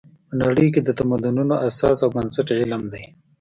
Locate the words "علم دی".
2.59-3.03